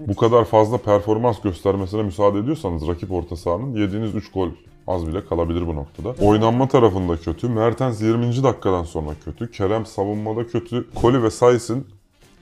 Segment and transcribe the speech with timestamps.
[0.00, 4.48] Bu kadar fazla performans göstermesine müsaade ediyorsanız rakip orta sahanın yediğiniz 3 gol
[4.86, 6.14] az bile kalabilir bu noktada.
[6.26, 7.48] Oynanma tarafında kötü.
[7.48, 8.42] Mertens 20.
[8.42, 9.50] dakikadan sonra kötü.
[9.50, 10.86] Kerem savunmada kötü.
[10.94, 11.86] Koli ve Sais'in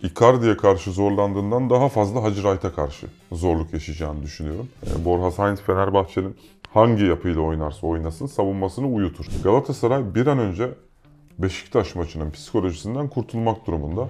[0.03, 4.69] Icardi'ye karşı zorlandığından daha fazla Hacı Wright'a karşı zorluk yaşayacağını düşünüyorum.
[4.87, 6.37] E, Borja Sainz Fenerbahçe'nin
[6.73, 9.27] hangi yapıyla oynarsa oynasın savunmasını uyutur.
[9.45, 10.71] Galatasaray bir an önce
[11.38, 14.09] Beşiktaş maçının psikolojisinden kurtulmak durumunda.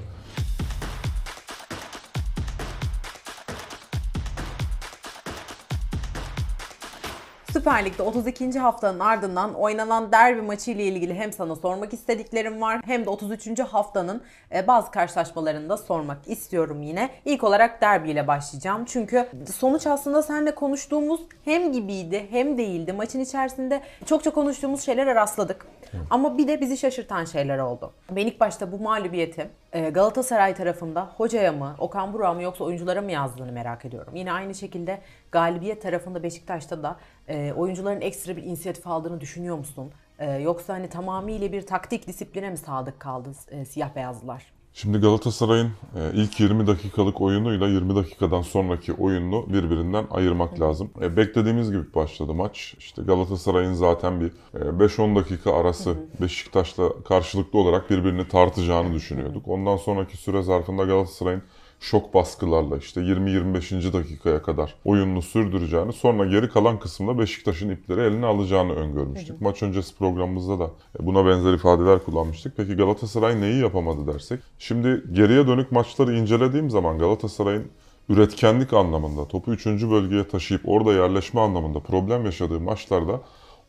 [7.56, 8.58] Süper Lig'de 32.
[8.58, 13.60] haftanın ardından oynanan derbi maçı ile ilgili hem sana sormak istediklerim var hem de 33.
[13.60, 14.22] haftanın
[14.54, 17.10] e, bazı karşılaşmalarını da sormak istiyorum yine.
[17.24, 18.84] İlk olarak derbi ile başlayacağım.
[18.84, 22.92] Çünkü sonuç aslında seninle konuştuğumuz hem gibiydi hem değildi.
[22.92, 25.66] Maçın içerisinde çokça konuştuğumuz şeylere rastladık.
[26.10, 27.92] Ama bir de bizi şaşırtan şeyler oldu.
[28.10, 33.02] Ben ilk başta bu mağlubiyeti e, Galatasaray tarafında hocaya mı, Okan Burak'a mı yoksa oyunculara
[33.02, 34.16] mı yazdığını merak ediyorum.
[34.16, 35.00] Yine aynı şekilde
[35.36, 36.96] galibiyet tarafında Beşiktaş'ta da
[37.28, 39.90] e, oyuncuların ekstra bir inisiyatif aldığını düşünüyor musun?
[40.18, 44.56] E, yoksa hani tamamıyla bir taktik disipline mi sadık kaldı e, siyah beyazlılar?
[44.72, 50.90] Şimdi Galatasaray'ın e, ilk 20 dakikalık oyunuyla 20 dakikadan sonraki oyununu birbirinden ayırmak lazım.
[51.02, 52.74] E, beklediğimiz gibi başladı maç.
[52.78, 59.48] İşte Galatasaray'ın zaten bir e, 5-10 dakika arası Beşiktaş'la karşılıklı olarak birbirini tartacağını düşünüyorduk.
[59.48, 61.42] Ondan sonraki süre zarfında Galatasaray'ın
[61.90, 63.92] şok baskılarla işte 20-25.
[63.92, 69.40] dakikaya kadar oyununu sürdüreceğini sonra geri kalan kısımda Beşiktaş'ın ipleri eline alacağını öngörmüştük.
[69.40, 70.70] Maç öncesi programımızda da
[71.00, 72.56] buna benzer ifadeler kullanmıştık.
[72.56, 74.40] Peki Galatasaray neyi yapamadı dersek?
[74.58, 77.70] Şimdi geriye dönük maçları incelediğim zaman Galatasaray'ın
[78.08, 79.66] üretkenlik anlamında topu 3.
[79.66, 83.20] bölgeye taşıyıp orada yerleşme anlamında problem yaşadığı maçlarda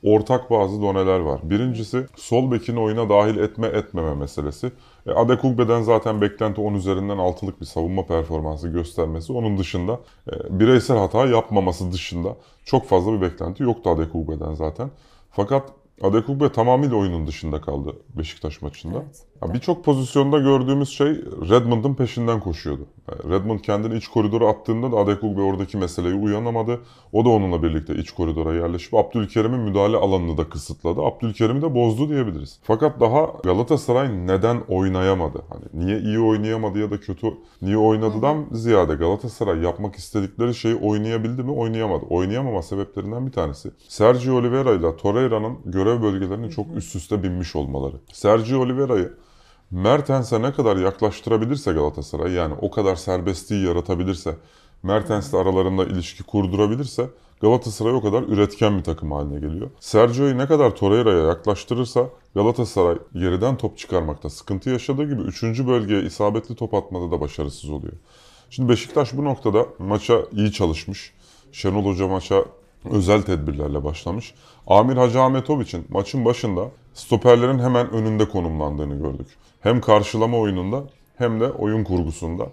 [0.03, 1.39] ortak bazı doneler var.
[1.43, 4.71] Birincisi sol bekini oyuna dahil etme etmeme meselesi.
[5.07, 9.33] E, Adekugbe'den zaten beklenti 10 üzerinden 6'lık bir savunma performansı göstermesi.
[9.33, 9.99] Onun dışında
[10.31, 14.91] e, bireysel hata yapmaması dışında çok fazla bir beklenti yoktu Adekugbe'den zaten.
[15.31, 15.69] Fakat
[16.01, 18.97] Adekugbe tamamıyla oyunun dışında kaldı Beşiktaş maçında.
[18.97, 19.23] Evet.
[19.41, 21.07] Ya Birçok pozisyonda gördüğümüz şey
[21.49, 22.81] Redmond'un peşinden koşuyordu.
[23.07, 26.79] Yani Redmond kendini iç koridora attığında da Adekugbe oradaki meseleye uyanamadı.
[27.13, 31.01] O da onunla birlikte iç koridora yerleşip Abdülkerim'in müdahale alanını da kısıtladı.
[31.01, 32.59] Abdülkerim'i de bozdu diyebiliriz.
[32.63, 35.41] Fakat daha Galatasaray neden oynayamadı?
[35.49, 41.43] Hani niye iyi oynayamadı ya da kötü niye oynadıdan ziyade Galatasaray yapmak istedikleri şeyi oynayabildi
[41.43, 41.51] mi?
[41.51, 42.05] Oynayamadı.
[42.09, 43.71] Oynayamama sebeplerinden bir tanesi.
[43.87, 47.95] Sergio Oliveira ile Torreira'nın görev bölgelerinin çok üst üste binmiş olmaları.
[48.13, 49.13] Sergio Oliveira'yı
[49.71, 54.35] Mertens'e ne kadar yaklaştırabilirse Galatasaray yani o kadar serbestliği yaratabilirse
[54.83, 57.09] Mertens'le aralarında ilişki kurdurabilirse
[57.41, 59.69] Galatasaray o kadar üretken bir takım haline geliyor.
[59.79, 65.43] Sergio'yu ne kadar Torreira'ya yaklaştırırsa Galatasaray geriden top çıkarmakta sıkıntı yaşadığı gibi 3.
[65.43, 67.93] bölgeye isabetli top atmada da başarısız oluyor.
[68.49, 71.13] Şimdi Beşiktaş bu noktada maça iyi çalışmış.
[71.51, 72.45] Şenol Hoca maça
[72.91, 74.33] özel tedbirlerle başlamış.
[74.67, 79.27] Amir Hacı Ahmetoviç'in maçın başında stoperlerin hemen önünde konumlandığını gördük.
[79.59, 80.83] Hem karşılama oyununda
[81.17, 82.47] hem de oyun kurgusunda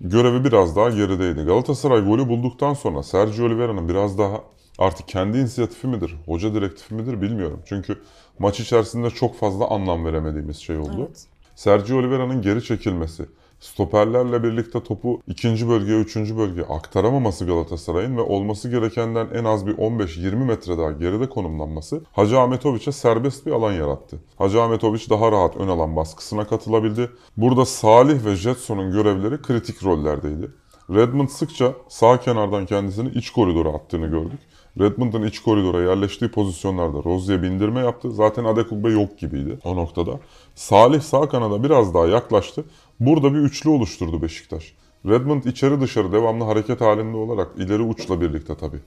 [0.00, 1.42] görevi biraz daha gerideydi.
[1.42, 4.40] Galatasaray golü bulduktan sonra Sergio Oliveira'nın biraz daha
[4.78, 7.62] artık kendi inisiyatifi midir, hoca direktifi midir bilmiyorum.
[7.66, 7.98] Çünkü
[8.38, 11.06] maç içerisinde çok fazla anlam veremediğimiz şey oldu.
[11.06, 11.26] Evet.
[11.54, 13.26] Sergio Oliveira'nın geri çekilmesi,
[13.60, 19.74] stoperlerle birlikte topu ikinci bölgeye, üçüncü bölgeye aktaramaması Galatasaray'ın ve olması gerekenden en az bir
[19.74, 24.18] 15-20 metre daha geride konumlanması Hacı Ahmetoviç'e serbest bir alan yarattı.
[24.38, 27.10] Hacı Ahmetoviç daha rahat ön alan baskısına katılabildi.
[27.36, 30.50] Burada Salih ve Jetson'un görevleri kritik rollerdeydi.
[30.90, 34.40] Redmond sıkça sağ kenardan kendisini iç koridora attığını gördük.
[34.80, 38.12] Redmond'un iç koridora yerleştiği pozisyonlarda Rozier'e bindirme yaptı.
[38.12, 40.20] Zaten Adekugbe yok gibiydi o noktada.
[40.54, 42.64] Salih sağ kanada biraz daha yaklaştı.
[43.00, 44.74] Burada bir üçlü oluşturdu Beşiktaş.
[45.06, 48.80] Redmond içeri dışarı devamlı hareket halinde olarak ileri uçla birlikte tabii.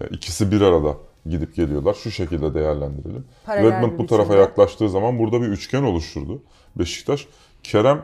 [0.00, 1.94] E, İkisi bir arada gidip geliyorlar.
[1.94, 3.24] Şu şekilde değerlendirelim.
[3.46, 6.42] Paralel Redmond bu tarafa yaklaştığı zaman burada bir üçgen oluşturdu
[6.76, 7.28] Beşiktaş.
[7.62, 8.02] Kerem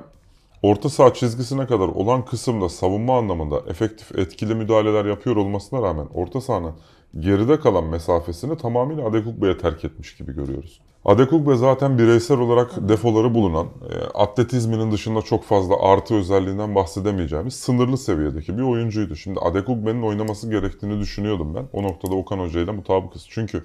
[0.63, 6.41] orta saha çizgisine kadar olan kısımda savunma anlamında efektif etkili müdahaleler yapıyor olmasına rağmen orta
[6.41, 6.75] sahanın
[7.19, 10.81] geride kalan mesafesini tamamıyla Adekugbe'ye terk etmiş gibi görüyoruz.
[11.05, 17.99] Adekugbe zaten bireysel olarak defoları bulunan, e, atletizminin dışında çok fazla artı özelliğinden bahsedemeyeceğimiz sınırlı
[17.99, 19.17] seviyedeki bir oyuncuydu.
[19.17, 21.65] Şimdi Adekugbe'nin oynaması gerektiğini düşünüyordum ben.
[21.73, 23.27] O noktada Okan Hoca ile mutabıkız.
[23.29, 23.65] Çünkü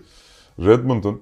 [0.59, 1.21] Redmond'ın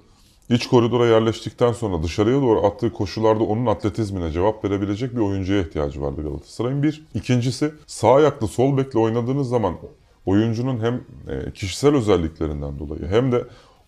[0.50, 6.02] iç koridora yerleştikten sonra dışarıya doğru attığı koşularda onun atletizmine cevap verebilecek bir oyuncuya ihtiyacı
[6.02, 6.84] vardı Galatasaray'ın.
[6.84, 7.06] Bir.
[7.14, 9.76] İkincisi sağ ayaklı sol bekle oynadığınız zaman
[10.26, 10.94] oyuncunun hem
[11.28, 13.44] e, kişisel özelliklerinden dolayı hem de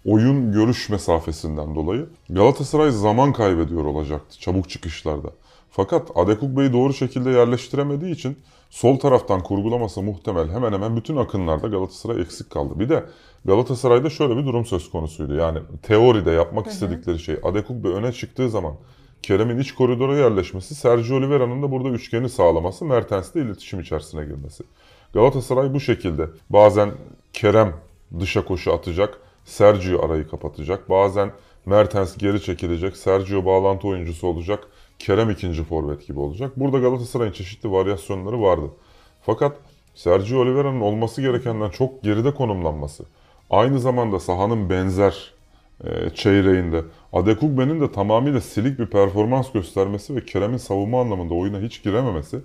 [0.05, 5.29] oyun görüş mesafesinden dolayı Galatasaray zaman kaybediyor olacaktı çabuk çıkışlarda.
[5.71, 8.37] Fakat Adekugbe'yi doğru şekilde yerleştiremediği için
[8.69, 12.79] sol taraftan kurgulaması muhtemel hemen hemen bütün akınlarda Galatasaray eksik kaldı.
[12.79, 13.05] Bir de
[13.45, 15.35] Galatasaray'da şöyle bir durum söz konusuydu.
[15.35, 18.73] Yani teoride yapmak istedikleri şey Adekugbe öne çıktığı zaman
[19.21, 24.63] Kerem'in iç koridora yerleşmesi, Sergio Oliveira'nın da burada üçgeni sağlaması, Mertens'le iletişim içerisine girmesi.
[25.13, 26.91] Galatasaray bu şekilde bazen
[27.33, 27.73] Kerem
[28.19, 30.89] dışa koşu atacak, Sergio arayı kapatacak.
[30.89, 31.31] Bazen
[31.65, 34.67] Mertens geri çekilecek, Sergio bağlantı oyuncusu olacak,
[34.99, 36.51] Kerem ikinci forvet gibi olacak.
[36.55, 38.69] Burada Galatasaray'ın çeşitli varyasyonları vardı.
[39.21, 39.57] Fakat
[39.95, 43.05] Sergio Oliveira'nın olması gerekenden çok geride konumlanması,
[43.49, 45.33] aynı zamanda sahanın benzer
[45.83, 46.81] e, çeyreğinde
[47.13, 52.39] Adekugbe'nin de tamamıyla silik bir performans göstermesi ve Kerem'in savunma anlamında oyuna hiç girememesi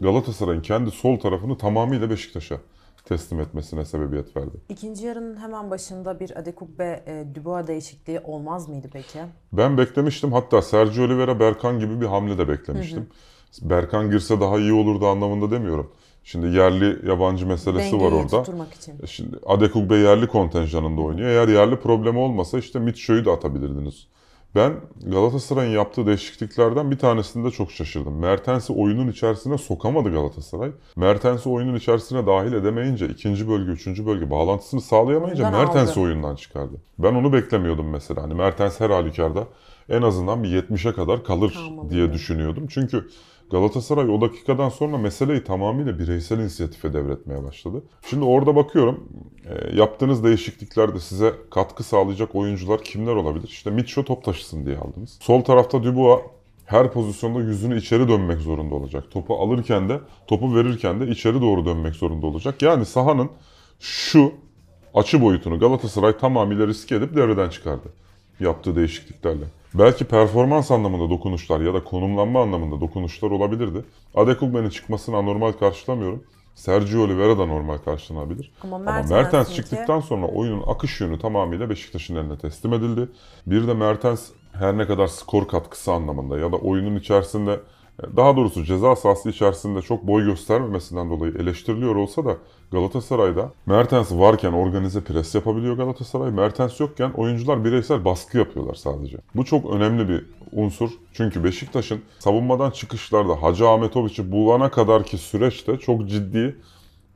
[0.00, 2.56] Galatasaray'ın kendi sol tarafını tamamıyla Beşiktaş'a
[3.04, 4.56] teslim etmesine sebebiyet verdi.
[4.68, 9.18] İkinci yarının hemen başında bir Adekugbe e, Dubois değişikliği olmaz mıydı peki?
[9.52, 13.06] Ben beklemiştim hatta Sergio Oliveira Berkan gibi bir hamle de beklemiştim.
[13.62, 15.92] Berkan girse daha iyi olurdu anlamında demiyorum.
[16.30, 18.42] Şimdi yerli yabancı meselesi var Dengeyi orada.
[18.42, 18.94] tutturmak için.
[19.02, 21.28] E Şimdi Adekugbe yerli kontenjanında oynuyor.
[21.28, 24.06] Eğer yerli problemi olmasa işte Mitcho'yu da atabilirdiniz.
[24.54, 24.72] Ben
[25.06, 28.18] Galatasaray'ın yaptığı değişikliklerden bir tanesinde çok şaşırdım.
[28.18, 30.70] Mertens'i oyunun içerisine sokamadı Galatasaray.
[30.96, 36.00] Mertens'i oyunun içerisine dahil edemeyince ikinci bölge, üçüncü bölge bağlantısını sağlayamayınca Oyundan Mertens'i aldı.
[36.00, 36.74] oyundan çıkardı.
[36.98, 38.22] Ben onu beklemiyordum mesela.
[38.22, 39.44] Hani Mertens her halükarda
[39.88, 41.94] en azından bir 70'e kadar kalır Kalmalıydı.
[41.94, 42.66] diye düşünüyordum.
[42.70, 43.08] Çünkü
[43.50, 47.82] Galatasaray o dakikadan sonra meseleyi tamamıyla bireysel inisiyatife devretmeye başladı.
[48.10, 49.08] Şimdi orada bakıyorum
[49.46, 53.48] e, yaptığınız değişikliklerde size katkı sağlayacak oyuncular kimler olabilir?
[53.48, 55.18] İşte Mitchell top taşısın diye aldınız.
[55.20, 56.20] Sol tarafta Dubois
[56.66, 59.10] her pozisyonda yüzünü içeri dönmek zorunda olacak.
[59.10, 62.62] Topu alırken de, topu verirken de içeri doğru dönmek zorunda olacak.
[62.62, 63.30] Yani sahanın
[63.80, 64.32] şu
[64.94, 67.88] açı boyutunu Galatasaray tamamıyla riske edip devreden çıkardı
[68.40, 69.44] yaptığı değişikliklerle.
[69.74, 73.84] Belki performans anlamında dokunuşlar ya da konumlanma anlamında dokunuşlar olabilirdi.
[74.14, 76.24] Adekugbe'nin çıkmasını anormal karşılamıyorum.
[76.54, 78.52] Sergio Oliveira da normal karşılanabilir.
[78.64, 83.08] Ama Ama Mertens'inki- Mertens çıktıktan sonra oyunun akış yönü tamamıyla Beşiktaş'ın eline teslim edildi.
[83.46, 87.60] Bir de Mertens her ne kadar skor katkısı anlamında ya da oyunun içerisinde
[88.16, 92.36] daha doğrusu ceza sahası içerisinde çok boy göstermemesinden dolayı eleştiriliyor olsa da
[92.72, 96.30] Galatasaray'da Mertens varken organize pres yapabiliyor Galatasaray.
[96.30, 99.16] Mertens yokken oyuncular bireysel baskı yapıyorlar sadece.
[99.34, 100.90] Bu çok önemli bir unsur.
[101.12, 106.56] Çünkü Beşiktaş'ın savunmadan çıkışlarda Hacı Ahmetoviç'i bulana kadarki süreçte çok ciddi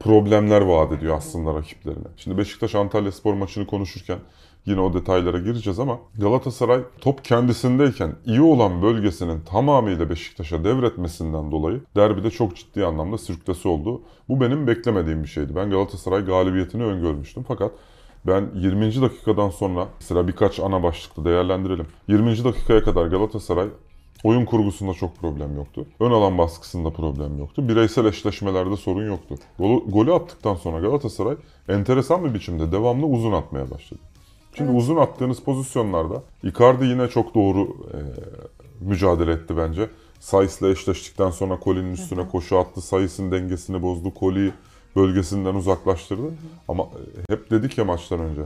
[0.01, 2.09] problemler vaat ediyor aslında rakiplerine.
[2.17, 4.19] Şimdi Beşiktaş Antalya Spor maçını konuşurken
[4.67, 11.81] yine o detaylara gireceğiz ama Galatasaray top kendisindeyken iyi olan bölgesinin tamamıyla Beşiktaş'a devretmesinden dolayı
[11.97, 14.01] derbide çok ciddi anlamda sürklesi oldu.
[14.29, 15.57] Bu benim beklemediğim bir şeydi.
[15.57, 17.73] Ben Galatasaray galibiyetini öngörmüştüm fakat
[18.27, 19.03] ben 20.
[19.03, 21.87] dakikadan sonra sıra birkaç ana başlıkta değerlendirelim.
[22.09, 22.45] 20.
[22.45, 23.69] dakikaya kadar Galatasaray
[24.25, 25.87] Oyun kurgusunda çok problem yoktu.
[26.01, 27.69] Ön alan baskısında problem yoktu.
[27.69, 29.35] Bireysel eşleşmelerde sorun yoktu.
[29.59, 31.37] Golü, golü attıktan sonra Galatasaray
[31.69, 34.01] enteresan bir biçimde devamlı uzun atmaya başladı.
[34.57, 37.99] Şimdi uzun attığınız pozisyonlarda Icardi yine çok doğru e,
[38.81, 39.91] mücadele etti bence.
[40.21, 42.81] Sais'le eşleştikten sonra Koli'nin üstüne koşu attı.
[42.81, 44.15] Sais'in dengesini bozdu.
[44.15, 44.53] Koli'yi
[44.97, 46.23] bölgesinden uzaklaştırdı.
[46.69, 48.43] Ama e, hep dedik ya maçtan önce.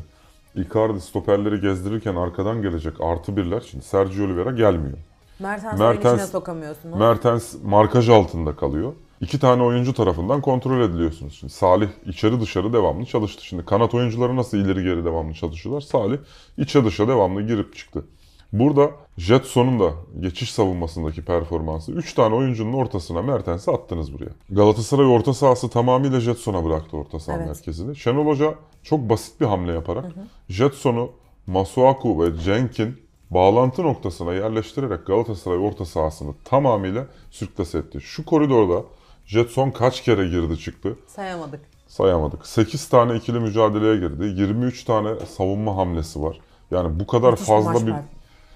[0.54, 3.60] Icardi stoperleri gezdirirken arkadan gelecek artı birler.
[3.70, 4.98] Şimdi Sergio Oliveira gelmiyor.
[5.38, 6.98] Mertens'i Mertens- içine sokamıyorsunuz.
[6.98, 8.92] Mertens markaj altında kalıyor.
[9.20, 11.34] İki tane oyuncu tarafından kontrol ediliyorsunuz.
[11.34, 13.44] Şimdi Salih içeri dışarı devamlı çalıştı.
[13.46, 15.80] Şimdi kanat oyuncuları nasıl ileri geri devamlı çalışıyorlar?
[15.80, 16.18] Salih
[16.58, 18.04] içe dışa devamlı girip çıktı.
[18.52, 24.30] Burada Jetson'un da geçiş savunmasındaki performansı 3 tane oyuncunun ortasına Mertens'i attınız buraya.
[24.50, 27.46] Galatasaray orta sahası tamamıyla Jetson'a bıraktı orta saha Evet.
[27.46, 27.96] merkezini.
[27.96, 30.04] Şenol Hoca çok basit bir hamle yaparak
[30.48, 31.10] Jetson'u
[31.46, 32.96] Masuaku ve Cenk'in
[33.30, 38.00] bağlantı noktasına yerleştirerek Galatasaray orta sahasını tamamıyla sürklase etti.
[38.00, 38.84] Şu koridorda
[39.28, 41.60] Jetson kaç kere girdi çıktı Sayamadık.
[41.88, 42.46] sayamadık.
[42.46, 44.24] 8 tane ikili mücadeleye girdi.
[44.24, 46.40] 23 tane savunma hamlesi var.
[46.70, 48.00] Yani bu kadar Müthiş fazla bir var.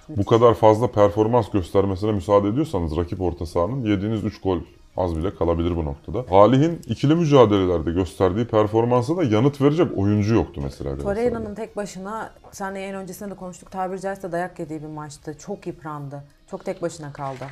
[0.08, 4.58] bu kadar fazla performans göstermesine müsaade ediyorsanız rakip orta sahanın yediğiniz 3 gol
[4.96, 6.24] az bile kalabilir bu noktada.
[6.30, 10.98] Halih'in ikili mücadelelerde gösterdiği performansa da yanıt verecek oyuncu yoktu mesela.
[10.98, 15.38] Torreira'nın tek başına, senle yayın öncesinde de konuştuk, tabiri caizse dayak yediği bir maçtı.
[15.38, 16.24] Çok yıprandı.
[16.50, 17.44] Çok tek başına kaldı.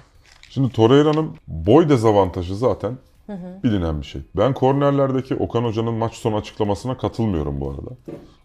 [0.50, 2.99] Şimdi Torreira'nın boy dezavantajı zaten
[3.64, 4.23] bilinen bir şey.
[4.37, 7.90] Ben kornerlerdeki Okan Hoca'nın maç sonu açıklamasına katılmıyorum bu arada.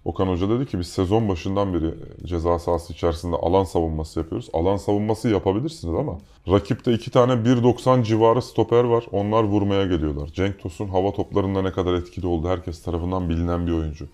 [0.05, 1.93] Okan Hoca dedi ki biz sezon başından beri
[2.25, 4.49] ceza sahası içerisinde alan savunması yapıyoruz.
[4.53, 6.17] Alan savunması yapabilirsiniz ama
[6.49, 9.05] rakipte iki tane 1.90 civarı stoper var.
[9.11, 10.27] Onlar vurmaya geliyorlar.
[10.27, 14.07] Cenk Tosun hava toplarında ne kadar etkili oldu herkes tarafından bilinen bir oyuncu.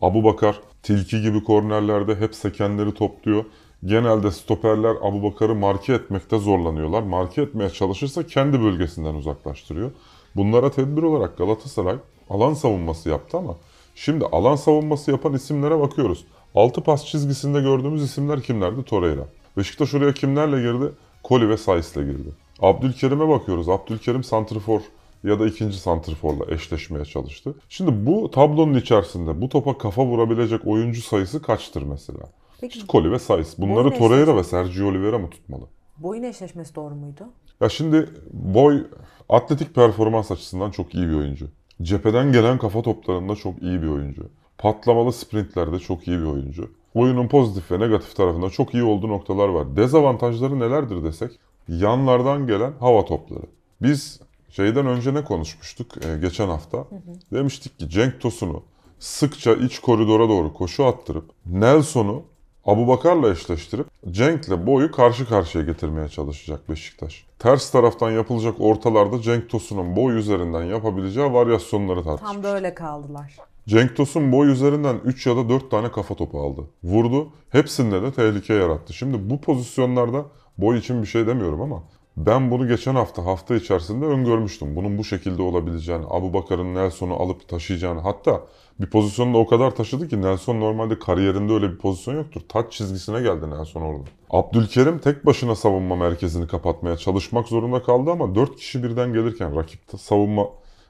[0.00, 3.44] Abu Bakar tilki gibi kornerlerde hep sekenleri topluyor.
[3.84, 7.02] Genelde stoperler Abubakar'ı marke etmekte zorlanıyorlar.
[7.02, 9.90] Marke etmeye çalışırsa kendi bölgesinden uzaklaştırıyor.
[10.36, 11.96] Bunlara tedbir olarak Galatasaray
[12.30, 13.56] alan savunması yaptı ama
[13.94, 16.24] şimdi alan savunması yapan isimlere bakıyoruz.
[16.54, 18.82] Altı pas çizgisinde gördüğümüz isimler kimlerdi?
[18.82, 19.24] Torreira.
[19.56, 20.92] Beşiktaş oraya kimlerle girdi?
[21.22, 22.28] Koli ve Sais'le girdi.
[22.60, 23.68] Abdülkerim'e bakıyoruz.
[23.68, 24.80] Abdülkerim santrfor
[25.24, 27.54] ya da ikinci santrforla eşleşmeye çalıştı.
[27.68, 32.20] Şimdi bu tablonun içerisinde bu topa kafa vurabilecek oyuncu sayısı kaçtır mesela?
[32.60, 33.54] Peki İşte Koli ve Saiz.
[33.58, 35.64] Bunları Boyun Torreira ve Sergio Oliveira mı tutmalı?
[35.98, 37.24] boyun eşleşmesi doğru muydu?
[37.60, 38.86] Ya şimdi Boy
[39.28, 41.46] atletik performans açısından çok iyi bir oyuncu.
[41.82, 44.28] Cepheden gelen kafa toplarında çok iyi bir oyuncu.
[44.58, 46.70] Patlamalı sprintlerde çok iyi bir oyuncu.
[46.94, 49.76] Oyunun pozitif ve negatif tarafında çok iyi olduğu noktalar var.
[49.76, 51.30] Dezavantajları nelerdir desek?
[51.68, 53.44] Yanlardan gelen hava topları.
[53.82, 56.86] Biz şeyden önce ne konuşmuştuk e, geçen hafta?
[57.32, 58.62] Demiştik ki Cenk Tosun'u
[58.98, 62.22] sıkça iç koridora doğru koşu attırıp Nelson'u
[62.68, 67.26] Abubakar'la eşleştirip Cenk'le boyu karşı karşıya getirmeye çalışacak Beşiktaş.
[67.38, 72.32] Ters taraftan yapılacak ortalarda Cenk Tosun'un boy üzerinden yapabileceği varyasyonları tartışmış.
[72.32, 73.36] Tam da öyle kaldılar.
[73.68, 76.60] Cenk Tosun boy üzerinden 3 ya da 4 tane kafa topu aldı.
[76.84, 77.28] Vurdu.
[77.50, 78.92] Hepsinde de tehlike yarattı.
[78.92, 80.24] Şimdi bu pozisyonlarda
[80.58, 81.82] boy için bir şey demiyorum ama
[82.26, 84.76] ben bunu geçen hafta hafta içerisinde öngörmüştüm.
[84.76, 88.00] Bunun bu şekilde olabileceğini, Abu Bakar'ın Nelson'u alıp taşıyacağını.
[88.00, 88.42] Hatta
[88.80, 92.40] bir pozisyonda o kadar taşıdı ki Nelson normalde kariyerinde öyle bir pozisyon yoktur.
[92.48, 94.04] Taç çizgisine geldi Nelson orada.
[94.30, 99.80] Abdülkerim tek başına savunma merkezini kapatmaya çalışmak zorunda kaldı ama 4 kişi birden gelirken rakip
[99.98, 100.46] savunma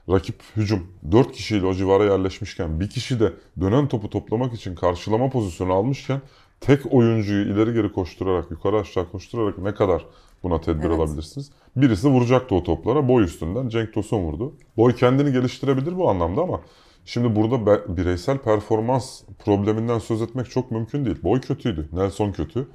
[0.09, 5.29] rakip hücum 4 kişiyle o civara yerleşmişken bir kişi de dönen topu toplamak için karşılama
[5.29, 6.21] pozisyonu almışken
[6.61, 10.05] tek oyuncuyu ileri geri koşturarak yukarı aşağı koşturarak ne kadar
[10.43, 10.99] buna tedbir Evet.
[10.99, 11.51] alabilirsiniz?
[11.75, 14.53] Birisi vuracaktı o toplara boy üstünden Cenk Tosun vurdu.
[14.77, 16.61] Boy kendini geliştirebilir bu anlamda ama
[17.05, 21.23] şimdi burada bireysel performans probleminden söz etmek çok mümkün değil.
[21.23, 21.89] Boy kötüydü.
[21.93, 22.67] Nelson kötü.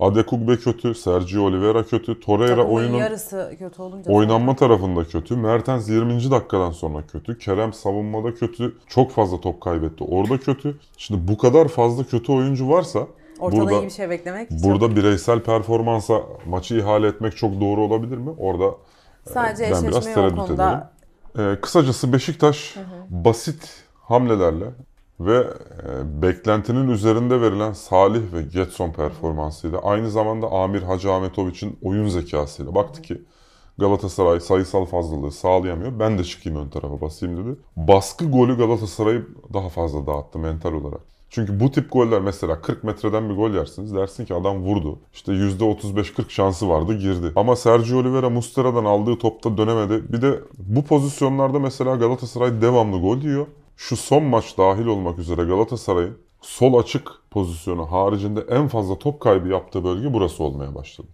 [0.00, 0.94] Adekugbe kötü.
[0.94, 2.20] Sergio Oliveira kötü.
[2.20, 5.36] Torreira Takımın oyunun yarısı kötü olunca Oynanma tarafında kötü.
[5.36, 6.30] Mertens 20.
[6.30, 7.38] dakikadan sonra kötü.
[7.38, 8.76] Kerem savunmada kötü.
[8.86, 10.04] Çok fazla top kaybetti.
[10.04, 10.78] Orada kötü.
[10.96, 13.06] Şimdi bu kadar fazla kötü oyuncu varsa
[13.42, 17.80] ortada burada iyi bir şey beklemek çok- burada bireysel performansa maçı ihale etmek çok doğru
[17.80, 18.30] olabilir mi?
[18.38, 18.74] Orada
[19.32, 20.92] sadece ben biraz tereddüt konuda
[21.38, 22.76] ee, kısacası Beşiktaş
[23.10, 24.64] basit hamlelerle
[25.20, 32.08] ve e, beklentinin üzerinde verilen Salih ve Getson performansıyla aynı zamanda Amir Hacı Ahmetoviç'in oyun
[32.08, 33.22] zekasıyla baktı ki
[33.78, 35.98] Galatasaray sayısal fazlalığı sağlayamıyor.
[35.98, 37.58] Ben de çıkayım ön tarafa basayım dedi.
[37.76, 41.00] Baskı golü Galatasaray'ı daha fazla dağıttı mental olarak.
[41.34, 43.94] Çünkü bu tip goller mesela 40 metreden bir gol yersiniz.
[43.94, 44.98] Dersin ki adam vurdu.
[45.12, 47.32] İşte %35-40 şansı vardı girdi.
[47.36, 50.12] Ama Sergio Oliveira Mustera'dan aldığı topta dönemedi.
[50.12, 53.46] Bir de bu pozisyonlarda mesela Galatasaray devamlı gol yiyor.
[53.76, 59.48] Şu son maç dahil olmak üzere Galatasaray'ın sol açık pozisyonu haricinde en fazla top kaybı
[59.48, 61.08] yaptığı bölge burası olmaya başladı.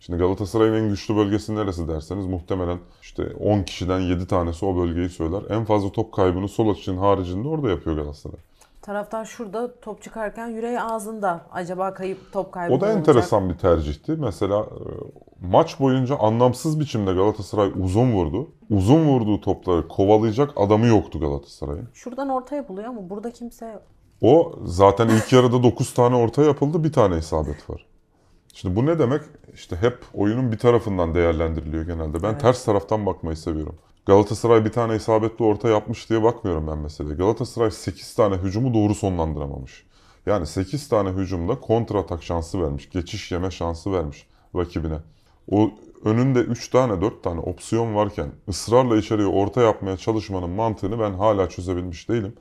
[0.00, 5.08] Şimdi Galatasaray'ın en güçlü bölgesi neresi derseniz muhtemelen işte 10 kişiden 7 tanesi o bölgeyi
[5.08, 5.42] söyler.
[5.50, 8.38] En fazla top kaybını sol açığın haricinde orada yapıyor Galatasaray.
[8.84, 11.46] Taraftar şurada top çıkarken yüreği ağzında.
[11.52, 14.12] Acaba kayıp top kaybı O da mı enteresan bir tercihti.
[14.12, 14.66] Mesela e,
[15.40, 18.48] maç boyunca anlamsız biçimde Galatasaray uzun vurdu.
[18.70, 21.88] Uzun vurduğu topları kovalayacak adamı yoktu Galatasaray'ın.
[21.94, 23.78] Şuradan orta yapılıyor ama burada kimse.
[24.20, 27.86] O zaten ilk yarıda 9 tane orta yapıldı, bir tane isabet var.
[28.54, 29.20] Şimdi bu ne demek?
[29.54, 32.22] İşte hep oyunun bir tarafından değerlendiriliyor genelde.
[32.22, 32.40] Ben Evet.
[32.40, 33.78] ters taraftan bakmayı seviyorum.
[34.06, 37.14] Galatasaray bir tane isabetli orta yapmış diye bakmıyorum ben mesela.
[37.14, 39.86] Galatasaray 8 tane hücumu doğru sonlandıramamış.
[40.26, 44.98] Yani 8 tane hücumda kontra atak şansı vermiş, geçiş yeme şansı vermiş rakibine.
[45.50, 45.70] O
[46.04, 51.48] önünde 3 tane 4 tane opsiyon varken ısrarla içeriye orta yapmaya çalışmanın mantığını ben hala
[51.48, 52.34] çözebilmiş değilim.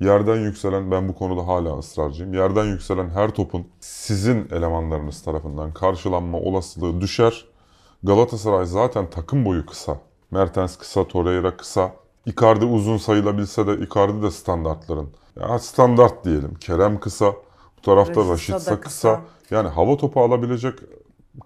[0.00, 2.34] Yerden yükselen, ben bu konuda hala ısrarcıyım.
[2.34, 7.44] Yerden yükselen her topun sizin elemanlarınız tarafından karşılanma olasılığı düşer.
[8.02, 10.09] Galatasaray zaten takım boyu kısa.
[10.30, 11.92] Mertens kısa, Torreira kısa.
[12.26, 15.08] Icardi uzun sayılabilse de Icardi de standartların.
[15.40, 16.54] Ya standart diyelim.
[16.54, 17.32] Kerem kısa.
[17.78, 18.80] Bu tarafta Raşitsa kısa.
[18.80, 19.20] kısa.
[19.50, 20.78] Yani hava topu alabilecek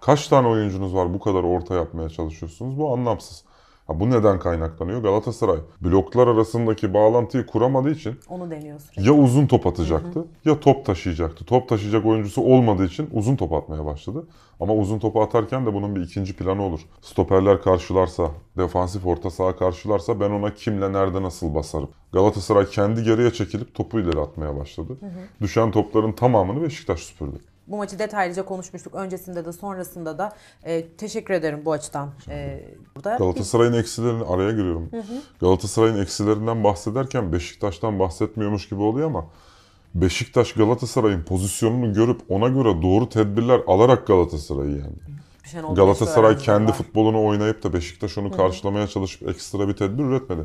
[0.00, 2.78] kaç tane oyuncunuz var bu kadar orta yapmaya çalışıyorsunuz?
[2.78, 3.44] Bu anlamsız.
[3.86, 5.02] Ha, bu neden kaynaklanıyor?
[5.02, 9.06] Galatasaray bloklar arasındaki bağlantıyı kuramadığı için Onu deniyor sürekli.
[9.08, 11.44] ya uzun top atacaktı ya top taşıyacaktı.
[11.44, 14.26] Top taşıyacak oyuncusu olmadığı için uzun top atmaya başladı.
[14.60, 16.80] Ama uzun topu atarken de bunun bir ikinci planı olur.
[17.02, 21.88] Stoperler karşılarsa, defansif orta saha karşılarsa ben ona kimle nerede nasıl basarım.
[22.12, 24.96] Galatasaray kendi geriye çekilip topu ileri atmaya başladı.
[25.40, 27.36] Düşen topların tamamını Beşiktaş süpürdü.
[27.68, 28.94] Bu maçı detaylıca konuşmuştuk.
[28.94, 30.32] Öncesinde de sonrasında da
[30.64, 32.10] e, teşekkür ederim bu açıdan.
[32.28, 32.64] E,
[32.96, 34.90] burada Galatasaray'ın eksilerini araya giriyorum.
[35.40, 39.26] Galatasaray'ın eksilerinden bahsederken Beşiktaş'tan bahsetmiyormuş gibi oluyor ama
[39.94, 45.00] Beşiktaş Galatasaray'ın pozisyonunu görüp ona göre doğru tedbirler alarak Galatasaray'ı yendi.
[45.44, 46.76] Şenol Galatasaray kendi öğrendiler.
[46.76, 50.42] futbolunu oynayıp da Beşiktaş onu karşılamaya çalışıp ekstra bir tedbir üretmedi.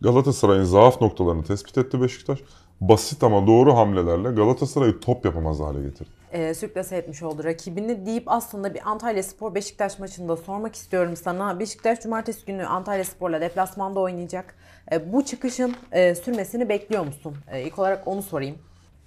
[0.00, 2.38] Galatasaray'ın zaaf noktalarını tespit etti Beşiktaş.
[2.80, 6.21] Basit ama doğru hamlelerle Galatasaray'ı top yapamaz hale getirdi.
[6.32, 11.60] E, sürklase etmiş oldu rakibini deyip aslında bir Antalya Spor Beşiktaş maçında sormak istiyorum sana.
[11.60, 14.54] Beşiktaş cumartesi günü Antalya Spor'la deplasmanda oynayacak.
[14.92, 17.36] E, bu çıkışın e, sürmesini bekliyor musun?
[17.50, 18.56] E, ilk olarak onu sorayım.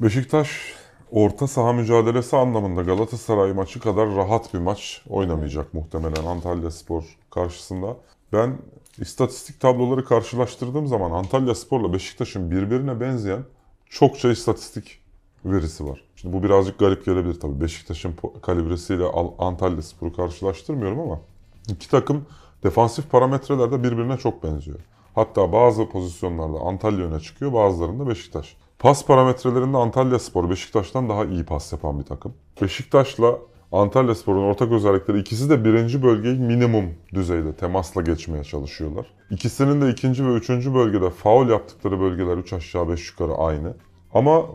[0.01, 0.73] Beşiktaş
[1.11, 7.97] orta saha mücadelesi anlamında Galatasaray maçı kadar rahat bir maç oynamayacak muhtemelen Antalya Spor karşısında.
[8.33, 8.57] Ben
[8.97, 13.43] istatistik tabloları karşılaştırdığım zaman Antalya Spor'la Beşiktaş'ın birbirine benzeyen
[13.89, 15.04] çokça istatistik
[15.45, 16.03] verisi var.
[16.15, 17.61] Şimdi bu birazcık garip gelebilir tabii.
[17.61, 21.19] Beşiktaş'ın kalibresiyle Al- Antalya Spor'u karşılaştırmıyorum ama
[21.69, 22.25] iki takım
[22.63, 24.79] defansif parametrelerde birbirine çok benziyor.
[25.15, 28.57] Hatta bazı pozisyonlarda Antalya öne çıkıyor, bazılarında Beşiktaş.
[28.79, 32.33] Pas parametrelerinde Antalya Spor Beşiktaş'tan daha iyi pas yapan bir takım.
[32.61, 33.37] Beşiktaş'la
[33.71, 39.05] Antalya Spor'un ortak özellikleri ikisi de birinci bölgeyi minimum düzeyde temasla geçmeye çalışıyorlar.
[39.29, 43.73] İkisinin de ikinci ve üçüncü bölgede faul yaptıkları bölgeler 3 aşağı 5 yukarı aynı.
[44.13, 44.45] Ama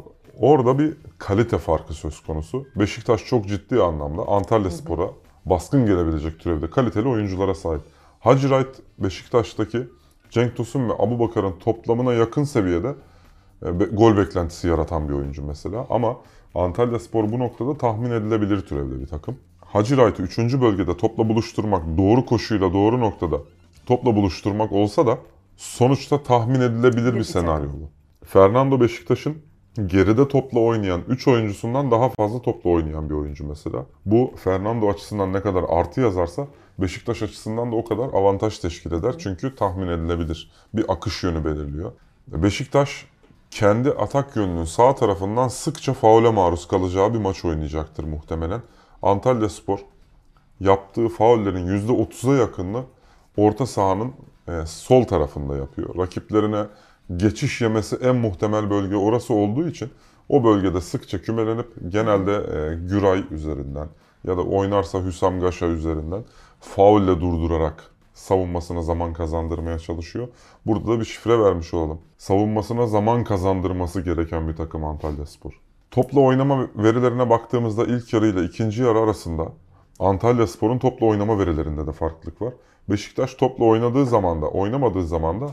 [0.41, 2.67] orada bir kalite farkı söz konusu.
[2.77, 5.11] Beşiktaş çok ciddi anlamda Antalya Spor'a
[5.45, 7.83] baskın gelebilecek türevde kaliteli oyunculara sahip.
[8.21, 9.89] Hacı Wright Beşiktaş'taki
[10.31, 12.95] Cenk Tosun ve Abu Bakar'ın toplamına yakın seviyede
[13.63, 15.87] e, gol beklentisi yaratan bir oyuncu mesela.
[15.91, 16.17] Ama
[16.55, 19.37] Antalya Spor bu noktada tahmin edilebilir türevde bir takım.
[19.61, 20.39] Hacı Wright'ı 3.
[20.61, 23.37] bölgede topla buluşturmak, doğru koşuyla doğru noktada
[23.87, 25.19] topla buluşturmak olsa da
[25.57, 27.91] sonuçta tahmin edilebilir bir Bir senaryo bu.
[28.27, 29.50] Fernando Beşiktaş'ın
[29.87, 33.87] geride topla oynayan 3 oyuncusundan daha fazla topla oynayan bir oyuncu mesela.
[34.07, 36.47] Bu Fernando açısından ne kadar artı yazarsa
[36.79, 39.15] Beşiktaş açısından da o kadar avantaj teşkil eder.
[39.19, 40.51] Çünkü tahmin edilebilir.
[40.75, 41.93] Bir akış yönü belirliyor.
[42.29, 43.07] Beşiktaş
[43.51, 48.63] kendi atak yönünün sağ tarafından sıkça faule maruz kalacağı bir maç oynayacaktır muhtemelen.
[49.03, 49.79] Antalya Spor
[50.61, 52.83] yaptığı faullerin %30'a yakınını
[53.37, 54.13] orta sahanın
[54.49, 55.99] e, sol tarafında yapıyor.
[55.99, 56.67] Rakiplerine
[57.17, 59.91] geçiş yemesi en muhtemel bölge orası olduğu için
[60.29, 63.89] o bölgede sıkça kümelenip genelde e, Güray üzerinden
[64.25, 66.25] ya da oynarsa Hüsam Gaşa üzerinden
[66.61, 70.29] faulle durdurarak savunmasına zaman kazandırmaya çalışıyor.
[70.67, 71.99] Burada da bir şifre vermiş olalım.
[72.19, 75.61] Savunmasına zaman kazandırması gereken bir takım Antalya Spor.
[75.91, 79.53] Topla oynama verilerine baktığımızda ilk yarı ile ikinci yarı arasında
[79.99, 82.53] Antalya Spor'un topla oynama verilerinde de farklılık var.
[82.91, 85.51] Beşiktaş topla oynadığı zaman da oynamadığı zaman da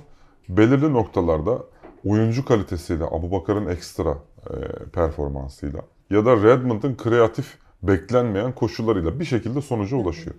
[0.50, 1.64] belirli noktalarda
[2.06, 4.18] oyuncu kalitesiyle, Abubakar'ın ekstra
[4.50, 4.54] e,
[4.94, 10.36] performansıyla ya da Redmond'ın kreatif beklenmeyen koşullarıyla bir şekilde sonuca ulaşıyor.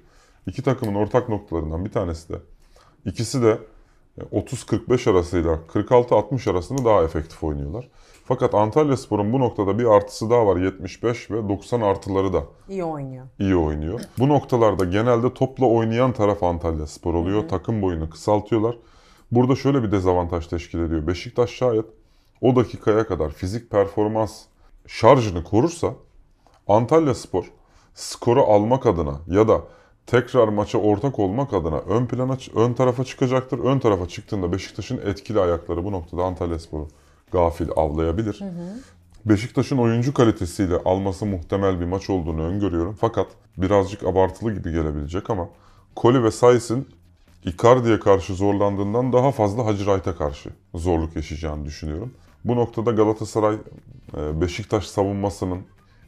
[0.47, 2.37] İki takımın ortak noktalarından bir tanesi de
[3.05, 3.59] ikisi de
[4.19, 7.89] e, 30-45 arasıyla 46-60 arasında daha efektif oynuyorlar.
[8.25, 10.57] Fakat Antalya Spor'un bu noktada bir artısı daha var.
[10.57, 13.27] 75 ve 90 artıları da İyi oynuyor.
[13.39, 14.01] iyi oynuyor.
[14.19, 17.49] Bu noktalarda genelde topla oynayan taraf Antalya Spor oluyor.
[17.49, 18.77] Takım boyunu kısaltıyorlar.
[19.33, 21.07] Burada şöyle bir dezavantaj teşkil ediyor.
[21.07, 21.85] Beşiktaş şayet
[22.41, 24.43] o dakikaya kadar fizik performans
[24.87, 25.95] şarjını korursa
[26.69, 27.53] Antalya Spor
[27.95, 29.63] skoru almak adına ya da
[30.07, 33.59] tekrar maça ortak olmak adına ön plana ön tarafa çıkacaktır.
[33.59, 36.89] Ön tarafa çıktığında Beşiktaş'ın etkili ayakları bu noktada Antalya Spor'u
[37.33, 38.43] gafil avlayabilir.
[39.27, 42.97] Beşiktaş'ın oyuncu kalitesiyle alması muhtemel bir maç olduğunu öngörüyorum.
[43.01, 45.49] Fakat birazcık abartılı gibi gelebilecek ama
[45.97, 46.89] Koli ve Sais'in
[47.45, 52.15] Icardi'ye karşı zorlandığından daha fazla Hacı Wright'a karşı zorluk yaşayacağını düşünüyorum.
[52.45, 53.57] Bu noktada Galatasaray
[54.17, 55.59] e, Beşiktaş savunmasının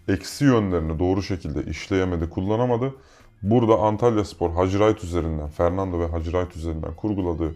[0.09, 2.95] eksi yönlerini doğru şekilde işleyemedi, kullanamadı.
[3.43, 7.55] Burada Antalya Spor Hacı Wright üzerinden, Fernando ve Hacı Wright üzerinden kurguladığı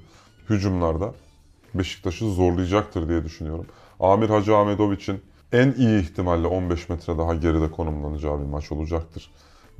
[0.50, 1.14] hücumlarda
[1.74, 3.66] Beşiktaş'ı zorlayacaktır diye düşünüyorum.
[4.00, 9.30] Amir Hacı Ahmedovic'in en iyi ihtimalle 15 metre daha geride konumlanacağı bir maç olacaktır.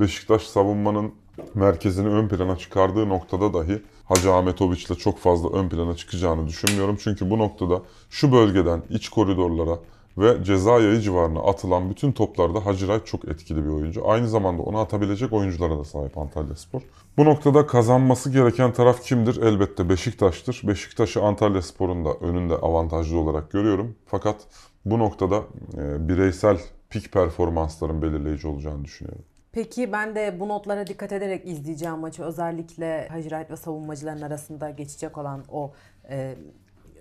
[0.00, 1.12] Beşiktaş savunmanın
[1.54, 6.96] merkezini ön plana çıkardığı noktada dahi Hacı Ahmetoviç ile çok fazla ön plana çıkacağını düşünmüyorum.
[7.00, 9.78] Çünkü bu noktada şu bölgeden iç koridorlara
[10.18, 14.08] ve ceza yayı civarına atılan bütün toplarda Wright çok etkili bir oyuncu.
[14.08, 16.80] Aynı zamanda onu atabilecek oyunculara da sahip Antalya Spor.
[17.16, 19.42] Bu noktada kazanması gereken taraf kimdir?
[19.42, 20.60] Elbette Beşiktaş'tır.
[20.64, 23.96] Beşiktaş'ı Antalya Spor'un da önünde avantajlı olarak görüyorum.
[24.06, 24.36] Fakat
[24.84, 25.42] bu noktada
[25.76, 26.58] e, bireysel
[26.90, 29.24] pik performansların belirleyici olacağını düşünüyorum.
[29.54, 32.22] Peki ben de bu notlara dikkat ederek izleyeceğim maçı.
[32.22, 35.72] Özellikle Hacı Wright ve savunmacıların arasında geçecek olan o
[36.10, 36.34] e,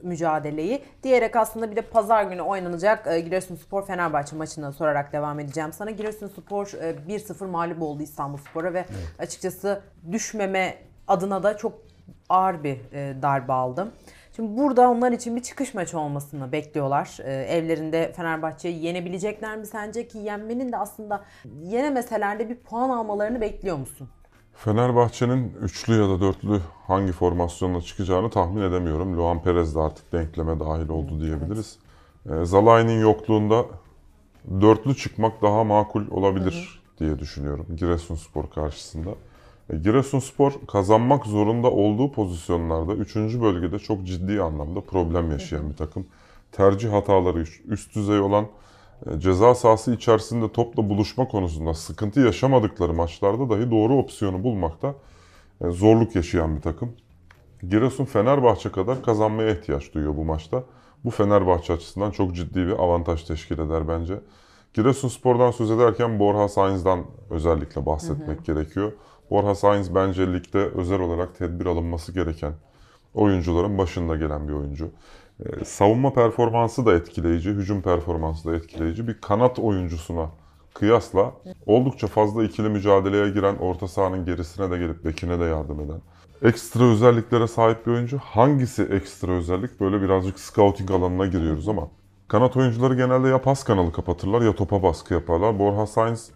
[0.02, 5.74] mücadeleyi diyerek aslında bir de pazar günü oynanacak e, Giresunspor Fenerbahçe maçını sorarak devam edeceğim
[5.74, 5.92] sana.
[5.92, 8.86] Giresunspor e, 1-0 mağlup oldu İstanbulspor'a ve
[9.20, 11.74] açıkçası düşmeme adına da çok
[12.30, 13.92] ağır bir e, darbe aldım.
[14.36, 17.18] Şimdi burada onlar için bir çıkış maçı olmasını bekliyorlar.
[17.24, 21.24] Ee, evlerinde Fenerbahçe'yi yenebilecekler mi sence ki yenmenin de aslında
[21.62, 24.10] yenemeseler de bir puan almalarını bekliyor musun?
[24.54, 29.18] Fenerbahçe'nin üçlü ya da dörtlü hangi formasyonla çıkacağını tahmin edemiyorum.
[29.18, 31.78] Luan Perez de artık denkleme dahil oldu diyebiliriz.
[32.30, 32.48] Evet.
[32.48, 33.66] Zalai'nin yokluğunda
[34.62, 39.10] dörtlü çıkmak daha makul olabilir diye düşünüyorum Giresunspor karşısında.
[39.70, 43.16] E, Giresunspor kazanmak zorunda olduğu pozisyonlarda 3.
[43.16, 46.06] bölgede çok ciddi anlamda problem yaşayan bir takım.
[46.52, 48.48] Tercih hataları üst düzey olan
[49.06, 54.96] e, ceza sahası içerisinde topla buluşma konusunda sıkıntı yaşamadıkları maçlarda dahi doğru opsiyonu bulmakta
[55.62, 56.94] e, zorluk yaşayan bir takım.
[57.70, 60.64] Giresun Fenerbahçe kadar kazanmaya ihtiyaç duyuyor bu maçta.
[61.06, 64.20] Bu Fenerbahçe açısından çok ciddi bir avantaj teşkil eder bence.
[64.74, 68.46] Giresunspor'dan söz ederken Borja Sainz'dan özellikle bahsetmek hı hı.
[68.46, 68.92] gerekiyor.
[69.30, 72.54] Borja Sainz bence ligde özel olarak tedbir alınması gereken
[73.14, 74.90] oyuncuların başında gelen bir oyuncu.
[75.46, 79.08] Ee, savunma performansı da etkileyici, hücum performansı da etkileyici.
[79.08, 80.30] Bir kanat oyuncusuna
[80.74, 81.34] kıyasla
[81.66, 86.02] oldukça fazla ikili mücadeleye giren, orta sahanın gerisine de gelip bekine de yardım eden.
[86.44, 88.18] Ekstra özelliklere sahip bir oyuncu.
[88.18, 89.80] Hangisi ekstra özellik?
[89.80, 91.90] Böyle birazcık scouting alanına giriyoruz ama
[92.28, 95.60] kanat oyuncuları genelde ya pas kanalı kapatırlar ya topa baskı yaparlar.
[95.60, 96.32] Borja Sainz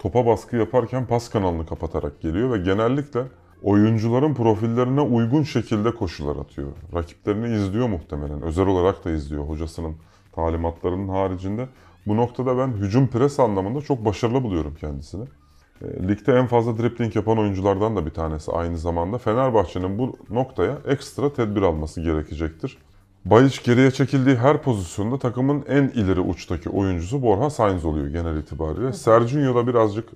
[0.00, 3.22] topa baskı yaparken pas kanalını kapatarak geliyor ve genellikle
[3.62, 6.68] oyuncuların profillerine uygun şekilde koşular atıyor.
[6.94, 8.42] Rakiplerini izliyor muhtemelen.
[8.42, 9.96] Özel olarak da izliyor hocasının
[10.32, 11.68] talimatlarının haricinde.
[12.06, 15.24] Bu noktada ben hücum pres anlamında çok başarılı buluyorum kendisini.
[15.82, 19.18] E, ligde en fazla dribbling yapan oyunculardan da bir tanesi aynı zamanda.
[19.18, 22.78] Fenerbahçe'nin bu noktaya ekstra tedbir alması gerekecektir.
[23.24, 28.92] Bayiç geriye çekildiği her pozisyonda takımın en ileri uçtaki oyuncusu Borja Sainz oluyor genel itibariyle.
[28.92, 30.08] Sergio da birazcık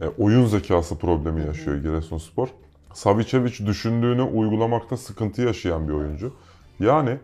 [0.00, 2.48] e, oyun zekası problemi yaşıyor Giresunspor.
[2.92, 6.32] Savicevic düşündüğünü uygulamakta sıkıntı yaşayan bir oyuncu.
[6.80, 7.18] Yani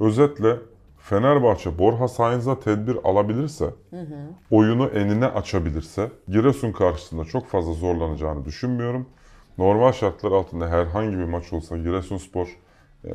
[0.00, 0.56] özetle
[0.98, 4.16] Fenerbahçe Borja Sainz'a tedbir alabilirse, hı hı.
[4.50, 9.06] oyunu enine açabilirse Giresun karşısında çok fazla zorlanacağını düşünmüyorum.
[9.58, 12.56] Normal şartlar altında herhangi bir maç olsa Giresunspor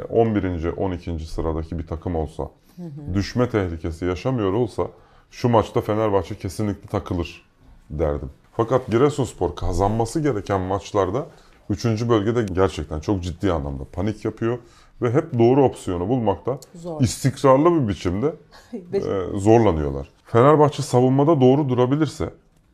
[0.10, 0.64] 11.
[0.66, 1.20] E, 12.
[1.20, 2.44] sıradaki bir takım olsa,
[2.76, 3.14] hı hı.
[3.14, 4.88] düşme tehlikesi yaşamıyor olsa
[5.32, 7.46] şu maçta Fenerbahçe kesinlikle takılır
[7.90, 8.30] derdim.
[8.52, 11.26] Fakat Giresunspor kazanması gereken maçlarda
[11.70, 11.86] 3.
[11.86, 14.58] bölgede gerçekten çok ciddi anlamda panik yapıyor
[15.02, 17.02] ve hep doğru opsiyonu bulmakta Zor.
[17.02, 18.36] istikrarlı bir biçimde
[18.94, 20.10] e, zorlanıyorlar.
[20.26, 22.30] Fenerbahçe savunmada doğru durabilirse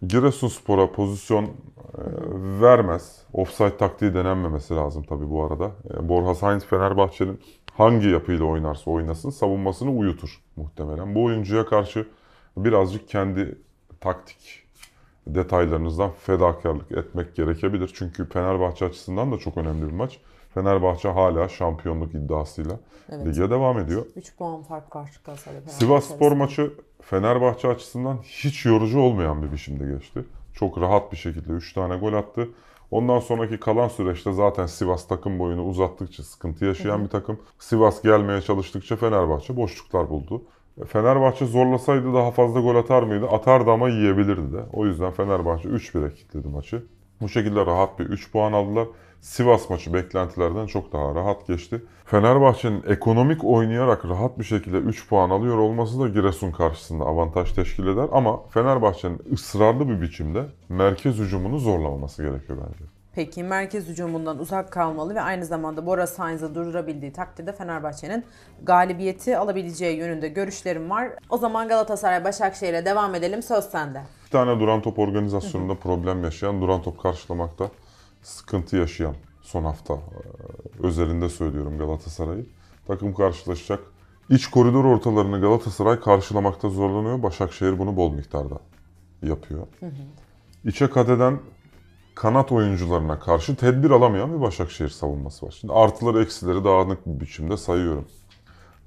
[0.08, 1.50] Giresunspor'a pozisyon e,
[2.62, 3.22] vermez.
[3.34, 5.72] Offside taktiği denenmemesi lazım tabii bu arada.
[5.94, 7.40] E, Borja Sainz Fenerbahçe'nin
[7.74, 11.16] hangi yapıyla oynarsa oynasın savunmasını uyutur muhtemelen.
[11.16, 12.08] Bu oyuncuya karşı
[12.58, 13.58] birazcık kendi
[14.02, 14.64] taktik
[15.28, 17.92] detaylarınızdan fedakarlık etmek gerekebilir.
[17.94, 20.20] Çünkü Fenerbahçe açısından da çok önemli bir maç.
[20.54, 23.26] Fenerbahçe hala şampiyonluk iddiasıyla evet.
[23.26, 24.06] lige devam ediyor.
[24.16, 25.70] 3 puan fark var Galatasaray'da.
[25.70, 26.74] Sivas Spor maçı
[27.14, 30.26] Fenerbahçe açısından hiç yorucu olmayan bir biçimde geçti.
[30.54, 32.50] Çok rahat bir şekilde 3 tane gol attı.
[32.92, 37.04] Ondan sonraki kalan süreçte zaten Sivas takım boyunu uzattıkça sıkıntı yaşayan Hı.
[37.04, 37.40] bir takım.
[37.60, 40.42] Sivas gelmeye çalıştıkça Fenerbahçe boşluklar buldu.
[40.88, 43.28] Fenerbahçe zorlasaydı daha fazla gol atar mıydı?
[43.28, 44.64] Atardı ama yiyebilirdi de.
[44.74, 46.84] O yüzden Fenerbahçe 3-1'e kilitledi maçı.
[47.22, 48.88] Bu şekilde rahat bir 3 puan aldılar.
[49.24, 51.82] Sivas maçı beklentilerden çok daha rahat geçti.
[52.06, 57.88] Fenerbahçe'nin ekonomik oynayarak rahat bir şekilde 3 puan alıyor olması da Giresun karşısında avantaj teşkil
[57.88, 58.08] eder.
[58.12, 62.84] Ama Fenerbahçe'nin ısrarlı bir biçimde merkez hücumunu zorlamaması gerekiyor bence.
[63.16, 68.26] Peki merkez hücumundan uzak kalmalı ve aynı zamanda Bora Sainz'ı durdurabildiği takdirde Fenerbahçe'nin
[68.64, 71.10] galibiyeti alabileceği yönünde görüşlerim var.
[71.30, 73.44] O zaman Galatasaray Başakşehir'e devam edelim.
[73.44, 74.02] Söz sende.
[74.26, 77.70] Bir tane duran top organizasyonunda problem yaşayan, duran top karşılamakta
[78.24, 79.98] sıkıntı yaşayan son hafta e,
[80.88, 82.46] özelinde söylüyorum Galatasaray'ı.
[82.88, 83.80] Takım karşılaşacak.
[84.30, 87.24] İç koridor ortalarını Galatasaray karşılamakta zorlanıyor.
[87.24, 88.60] Başakşehir bunu bol miktarda
[89.22, 89.68] yapıyor.
[89.80, 89.92] Hı hı.
[90.64, 91.40] İçe kat eden
[92.16, 95.58] kanat oyuncularına karşı tedbir alamayan bir Başakşehir savunması var.
[95.60, 98.08] Şimdi artıları eksileri dağınık bir biçimde sayıyorum.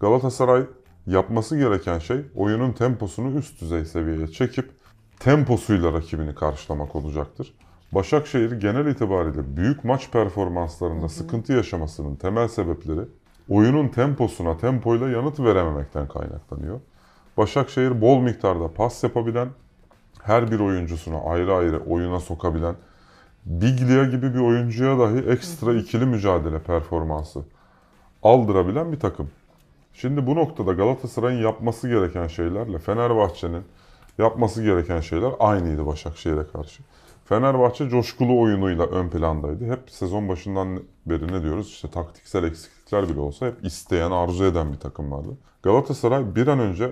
[0.00, 0.64] Galatasaray
[1.06, 4.70] yapması gereken şey oyunun temposunu üst düzey seviyeye çekip
[5.18, 7.54] temposuyla rakibini karşılamak olacaktır.
[7.92, 11.08] Başakşehir genel itibariyle büyük maç performanslarında hı hı.
[11.08, 13.00] sıkıntı yaşamasının temel sebepleri
[13.48, 16.80] oyunun temposuna tempoyla yanıt verememekten kaynaklanıyor.
[17.36, 19.48] Başakşehir bol miktarda pas yapabilen,
[20.22, 22.74] her bir oyuncusunu ayrı ayrı oyuna sokabilen,
[23.46, 27.40] Biglia gibi bir oyuncuya dahi ekstra ikili mücadele performansı
[28.22, 29.30] aldırabilen bir takım.
[29.92, 33.62] Şimdi bu noktada Galatasaray'ın yapması gereken şeylerle Fenerbahçe'nin
[34.18, 36.82] yapması gereken şeyler aynıydı Başakşehir'e karşı.
[37.28, 39.70] Fenerbahçe coşkulu oyunuyla ön plandaydı.
[39.70, 41.68] Hep sezon başından beri ne diyoruz?
[41.68, 45.28] İşte taktiksel eksiklikler bile olsa hep isteyen, arzu eden bir takım vardı.
[45.62, 46.90] Galatasaray bir an önce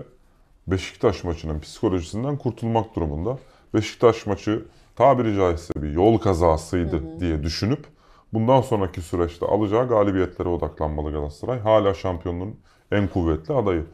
[0.67, 3.39] Beşiktaş maçının psikolojisinden kurtulmak durumunda.
[3.75, 4.65] Beşiktaş maçı
[4.97, 7.87] tabiri caizse bir yol kazasıydı diye düşünüp
[8.33, 11.61] bundan sonraki süreçte alacağı galibiyetlere odaklanmalı Galatasaray.
[11.61, 12.57] Hala şampiyonluğun
[12.93, 13.85] en kuvvetli adayı.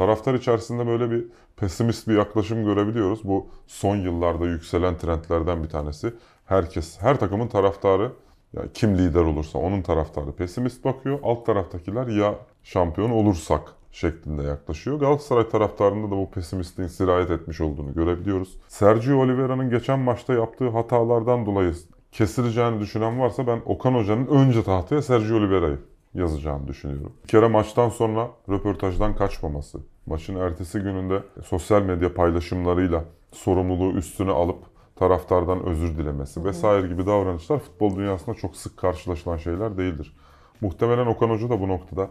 [0.00, 3.24] Taraftar içerisinde böyle bir pesimist bir yaklaşım görebiliyoruz.
[3.24, 6.14] Bu son yıllarda yükselen trendlerden bir tanesi.
[6.46, 8.12] Herkes, her takımın taraftarı
[8.52, 11.18] ya kim lider olursa onun taraftarı pesimist bakıyor.
[11.22, 15.00] Alt taraftakiler ya şampiyon olursak şeklinde yaklaşıyor.
[15.00, 18.56] Galatasaray taraftarında da bu pesimistliğin sirayet etmiş olduğunu görebiliyoruz.
[18.68, 21.74] Sergio Oliveira'nın geçen maçta yaptığı hatalardan dolayı
[22.12, 25.78] kesileceğini düşünen varsa ben Okan Hoca'nın önce tahtaya Sergio Oliveira'yı
[26.14, 27.12] yazacağını düşünüyorum.
[27.24, 34.58] Bir kere maçtan sonra röportajdan kaçmaması, maçın ertesi gününde sosyal medya paylaşımlarıyla sorumluluğu üstüne alıp
[34.96, 40.16] taraftardan özür dilemesi vesaire gibi davranışlar futbol dünyasında çok sık karşılaşılan şeyler değildir.
[40.60, 42.08] Muhtemelen Okan Hoca da bu noktada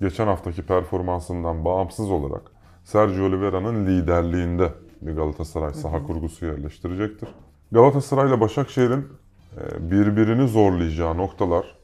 [0.00, 2.42] geçen haftaki performansından bağımsız olarak
[2.84, 7.28] Sergio Oliveira'nın liderliğinde bir Galatasaray saha kurgusu yerleştirecektir.
[7.72, 9.08] Galatasaray ile Başakşehir'in
[9.56, 11.74] e, birbirini zorlayacağı noktalar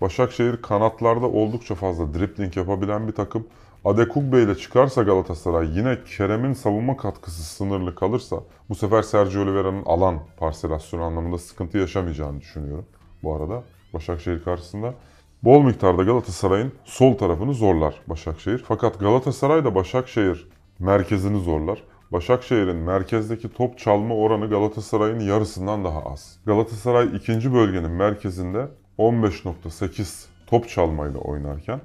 [0.00, 3.46] Başakşehir kanatlarda oldukça fazla dripling yapabilen bir takım.
[3.84, 8.36] Adekugbe ile çıkarsa Galatasaray yine Kerem'in savunma katkısı sınırlı kalırsa
[8.68, 12.86] bu sefer Sergio Oliveira'nın alan parselasyonu anlamında sıkıntı yaşamayacağını düşünüyorum
[13.22, 13.62] bu arada
[13.94, 14.94] Başakşehir karşısında.
[15.42, 18.64] Bol miktarda Galatasaray'ın sol tarafını zorlar Başakşehir.
[18.68, 21.82] Fakat Galatasaray da Başakşehir merkezini zorlar.
[22.12, 26.38] Başakşehir'in merkezdeki top çalma oranı Galatasaray'ın yarısından daha az.
[26.46, 31.80] Galatasaray ikinci bölgenin merkezinde 15.8 top çalmayla oynarken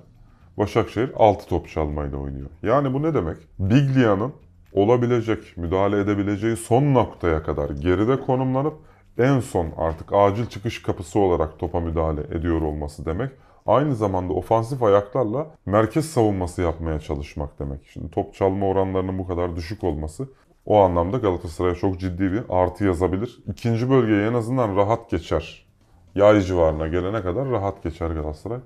[0.58, 2.50] Başakşehir 6 top çalmayla oynuyor.
[2.63, 3.38] Yani bu ne demek?
[3.60, 4.34] Biglia'nın
[4.74, 8.74] olabilecek, müdahale edebileceği son noktaya kadar geride konumlanıp
[9.17, 13.32] en son artık acil çıkış kapısı olarak topa müdahale ediyor olması demek.
[13.65, 17.82] Aynı zamanda ofansif ayaklarla merkez savunması yapmaya çalışmak demek.
[17.93, 20.30] Şimdi top çalma oranlarının bu kadar düşük olması
[20.65, 23.39] o anlamda Galatasaray'a çok ciddi bir artı yazabilir.
[23.47, 25.70] İkinci bölgeye en azından rahat geçer.
[26.15, 28.60] Yay civarına gelene kadar rahat geçer Galatasaray.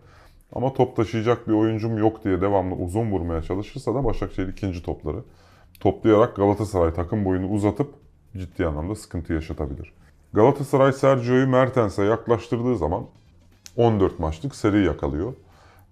[0.54, 5.24] Ama top taşıyacak bir oyuncum yok diye devamlı uzun vurmaya çalışırsa da Başakşehir ikinci topları
[5.80, 7.94] toplayarak Galatasaray takım boyunu uzatıp
[8.38, 9.94] ciddi anlamda sıkıntı yaşatabilir.
[10.34, 13.06] Galatasaray Sergio'yu Mertens'e yaklaştırdığı zaman
[13.78, 15.34] 14 maçlık seri yakalıyor.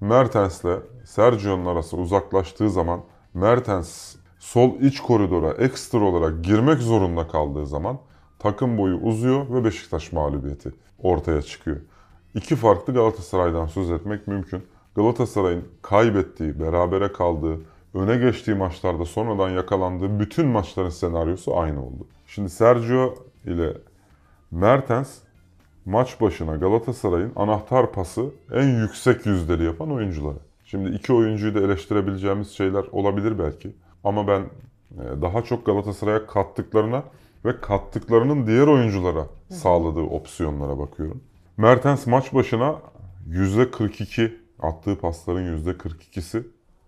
[0.01, 3.01] Mertens'le Sergio'nun arası uzaklaştığı zaman
[3.33, 7.99] Mertens sol iç koridora ekstra olarak girmek zorunda kaldığı zaman
[8.39, 10.71] takım boyu uzuyor ve Beşiktaş mağlubiyeti
[11.03, 11.77] ortaya çıkıyor.
[12.35, 14.63] İki farklı Galatasaray'dan söz etmek mümkün.
[14.95, 17.59] Galatasaray'ın kaybettiği, berabere kaldığı,
[17.93, 22.07] öne geçtiği maçlarda sonradan yakalandığı bütün maçların senaryosu aynı oldu.
[22.27, 23.73] Şimdi Sergio ile
[24.51, 25.17] Mertens
[25.85, 30.37] maç başına Galatasaray'ın anahtar pası en yüksek yüzdeli yapan oyuncuları.
[30.65, 33.75] Şimdi iki oyuncuyu da eleştirebileceğimiz şeyler olabilir belki.
[34.03, 37.03] Ama ben e, daha çok Galatasaray'a kattıklarına
[37.45, 41.23] ve kattıklarının diğer oyunculara sağladığı opsiyonlara bakıyorum.
[41.57, 42.75] Mertens maç başına
[43.29, 46.43] %42 attığı pasların %42'si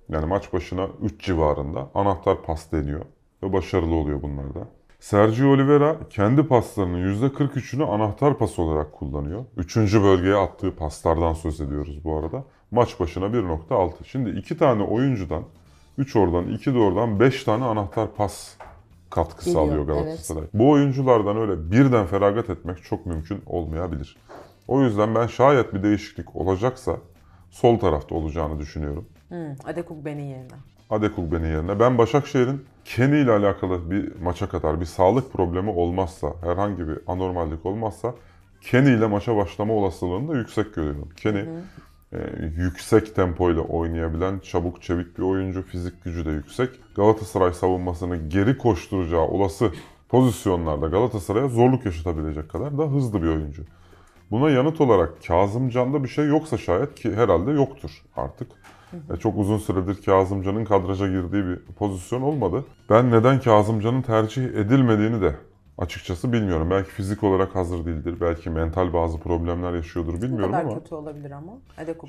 [0.09, 3.05] yani maç başına 3 civarında anahtar pas deniyor
[3.43, 4.67] ve başarılı oluyor bunlarda.
[4.99, 9.45] Sergio Oliveira kendi paslarının %43'ünü anahtar pas olarak kullanıyor.
[9.57, 12.43] Üçüncü bölgeye attığı paslardan söz ediyoruz bu arada.
[12.71, 13.91] Maç başına 1.6.
[14.05, 15.43] Şimdi iki tane oyuncudan
[15.97, 18.57] 3 oradan 2 de oradan 5 tane anahtar pas
[19.15, 20.43] katkısı Geliyor, alıyor Galatasaray.
[20.53, 24.17] Bu oyunculardan öyle birden feragat etmek çok mümkün olmayabilir.
[24.67, 26.97] O yüzden ben şayet bir değişiklik olacaksa
[27.49, 29.05] sol tarafta olacağını düşünüyorum.
[29.29, 30.55] Hmm, Adekugbe'nin yerine.
[30.89, 31.79] Adekugbe'nin yerine.
[31.79, 37.65] Ben Başakşehir'in Kenny ile alakalı bir maça kadar bir sağlık problemi olmazsa, herhangi bir anormallik
[37.65, 38.13] olmazsa
[38.61, 41.09] Kenny ile maça başlama olasılığını da yüksek görüyorum.
[41.17, 41.45] Kenny
[42.15, 46.69] e, yüksek tempoyla oynayabilen, çabuk çevik bir oyuncu, fizik gücü de yüksek.
[46.95, 49.71] Galatasaray savunmasını geri koşturacağı olası
[50.09, 53.63] pozisyonlarda Galatasaray'a zorluk yaşatabilecek kadar da hızlı bir oyuncu.
[54.31, 58.47] Buna yanıt olarak Kazımcan'da bir şey yoksa şayet ki herhalde yoktur artık.
[59.13, 62.65] E, Çok uzun süredir Kazımcan'ın kadraja girdiği bir pozisyon olmadı.
[62.89, 65.35] Ben neden Kazımcan'ın tercih edilmediğini de
[65.77, 66.69] açıkçası bilmiyorum.
[66.69, 68.15] Belki fizik olarak hazır değildir.
[68.21, 70.79] Belki mental bazı problemler yaşıyordur bilmiyorum kadar ama.
[70.79, 71.51] kötü olabilir ama.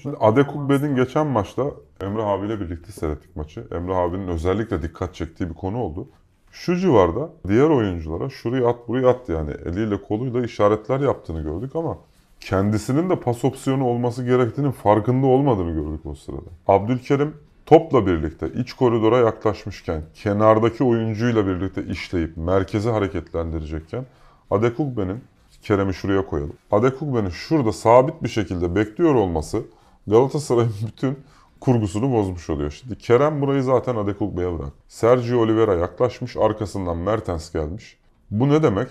[0.03, 1.65] Şimdi Adekugbe'nin geçen maçta
[2.01, 3.67] Emre abiyle birlikte seyrettik maçı.
[3.73, 6.09] Emre abinin özellikle dikkat çektiği bir konu oldu.
[6.53, 11.99] Şu civarda diğer oyunculara şuraya at buraya at yani eliyle koluyla işaretler yaptığını gördük ama
[12.41, 16.51] kendisinin de pas opsiyonu olması gerektiğinin farkında olmadığını gördük o sırada.
[16.69, 17.35] Abdülkerim
[17.67, 24.07] topla birlikte iç koridora yaklaşmışken kenardaki oyuncuyla birlikte işleyip merkezi hareketlendirecekken
[24.51, 25.25] Adekugbe'nin
[25.63, 26.57] Kerem'i şuraya koyalım.
[26.71, 29.63] Adekugbe'nin şurada sabit bir şekilde bekliyor olması
[30.07, 31.19] Galatasaray'ın bütün
[31.61, 32.71] kurgusunu bozmuş oluyor.
[32.71, 34.73] Şimdi Kerem burayı zaten Adekugbe'ye bırak.
[34.89, 37.99] Sergio Oliveira yaklaşmış, arkasından Mertens gelmiş.
[38.31, 38.89] Bu ne demek?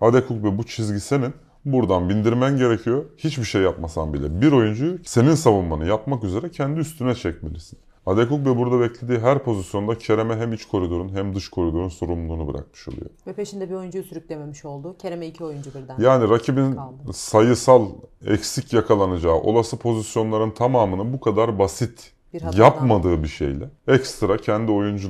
[0.00, 1.34] Adekugbe bu çizgi senin.
[1.64, 3.04] Buradan bindirmen gerekiyor.
[3.18, 4.40] Hiçbir şey yapmasan bile.
[4.40, 7.78] Bir oyuncuyu senin savunmanı yapmak üzere kendi üstüne çekmelisin.
[8.06, 13.06] Adekugbe burada beklediği her pozisyonda Kerem'e hem iç koridorun hem dış koridorun sorumluluğunu bırakmış oluyor.
[13.26, 14.96] Ve peşinde bir oyuncuyu sürüklememiş oldu.
[14.98, 15.96] Kerem'e iki oyuncu birden.
[16.00, 17.12] Yani rakibin Kaldı.
[17.12, 17.88] sayısal
[18.26, 22.64] eksik yakalanacağı olası pozisyonların tamamını bu kadar basit Bir hatadan.
[22.64, 25.08] yapmadığı bir şeyle ekstra kendi oyuncu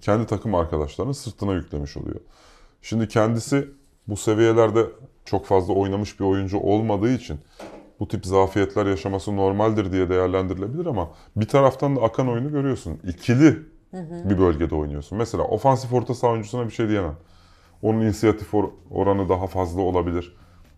[0.00, 2.20] kendi takım arkadaşlarının sırtına yüklemiş oluyor.
[2.82, 3.68] Şimdi kendisi
[4.08, 4.86] bu seviyelerde
[5.24, 7.38] çok fazla oynamış bir oyuncu olmadığı için
[8.00, 12.98] bu tip zafiyetler yaşaması normaldir diye değerlendirilebilir ama bir taraftan da akan oyunu görüyorsun.
[13.08, 13.56] İkili
[14.30, 15.18] bir bölgede oynuyorsun.
[15.18, 17.16] Mesela ofansif orta saha oyuncusuna bir şey diyemem.
[17.82, 20.36] Onun inisiyatif or- oranı daha fazla olabilir.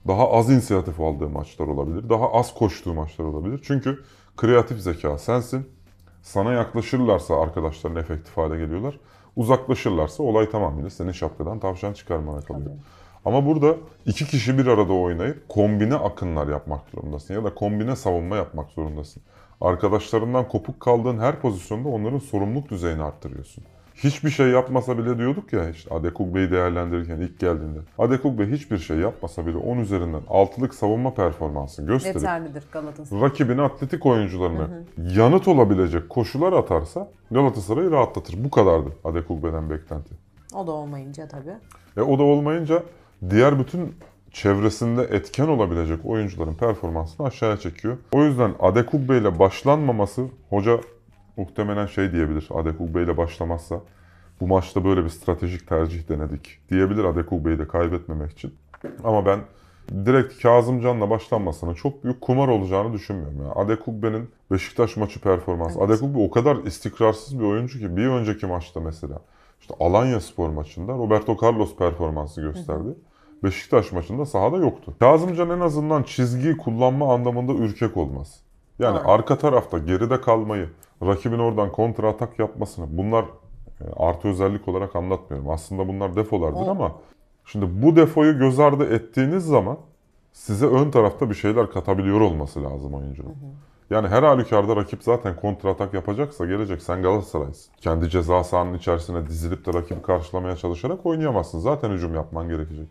[0.09, 2.09] Daha az inisiyatif aldığı maçlar olabilir.
[2.09, 3.61] Daha az koştuğu maçlar olabilir.
[3.65, 3.99] Çünkü
[4.37, 5.69] kreatif zeka sensin.
[6.23, 8.99] Sana yaklaşırlarsa arkadaşların efektif hale geliyorlar.
[9.37, 12.71] Uzaklaşırlarsa olay tamamıyla senin şapkadan tavşan çıkarmana kalıyor.
[13.25, 18.37] Ama burada iki kişi bir arada oynayıp kombine akınlar yapmak zorundasın ya da kombine savunma
[18.37, 19.23] yapmak zorundasın.
[19.61, 23.65] Arkadaşlarından kopuk kaldığın her pozisyonda onların sorumluluk düzeyini arttırıyorsun.
[23.95, 27.79] Hiçbir şey yapmasa bile diyorduk ya işte Adekugbe'yi değerlendirirken ilk geldiğinde.
[27.99, 33.23] Adekugbe hiçbir şey yapmasa bile 10 üzerinden 6'lık savunma performansı gösterip Yeterlidir Galatasaray.
[33.23, 38.45] rakibin atletik oyuncularına yanıt olabilecek koşular atarsa Galatasaray'ı rahatlatır.
[38.45, 40.15] Bu kadardı Adekugbe'den beklenti.
[40.55, 41.55] O da olmayınca tabii.
[41.97, 42.83] E o da olmayınca
[43.31, 43.95] diğer bütün
[44.33, 47.97] çevresinde etken olabilecek oyuncuların performansını aşağıya çekiyor.
[48.13, 50.81] O yüzden Adekugbe ile başlanmaması hoca
[51.37, 52.49] muhtemelen şey diyebilir.
[52.55, 53.81] Adekugbe ile başlamazsa
[54.41, 58.55] bu maçta böyle bir stratejik tercih denedik diyebilir Adekugbe'yi de kaybetmemek için.
[59.05, 59.41] Ama ben
[60.07, 63.39] direkt Kazımcan'la başlanmasının çok büyük kumar olacağını düşünmüyorum.
[63.43, 65.79] Yani Adekugbe'nin Beşiktaş maçı performansı.
[65.79, 65.91] Evet.
[65.91, 69.19] Adekugbe o kadar istikrarsız bir oyuncu ki bir önceki maçta mesela
[69.61, 72.95] işte Alanya Spor maçında Roberto Carlos performansı gösterdi.
[73.45, 74.95] Beşiktaş maçında sahada yoktu.
[75.01, 78.41] Kazımcan en azından çizgiyi kullanma anlamında ürkek olmaz.
[78.79, 79.11] Yani Doğru.
[79.11, 80.69] arka tarafta geride kalmayı,
[81.03, 83.25] rakibin oradan kontra atak yapmasını bunlar
[83.81, 85.51] e, artı özellik olarak anlatmıyorum.
[85.51, 86.93] Aslında bunlar defolardır O- ama
[87.45, 89.79] şimdi bu defoyu göz ardı ettiğiniz zaman
[90.33, 93.35] size ön tarafta bir şeyler katabiliyor olması lazım oyuncunun.
[93.91, 96.83] Yani her halükarda rakip zaten kontra atak yapacaksa gelecek.
[96.83, 97.73] Sen Galatasaray'sın.
[97.81, 101.59] Kendi ceza sahanın içerisine dizilip de rakibi karşılamaya çalışarak oynayamazsın.
[101.59, 102.89] Zaten hücum yapman gerekecek.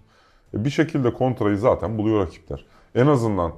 [0.54, 2.66] E bir şekilde kontrayı zaten buluyor rakipler.
[2.96, 3.54] En azından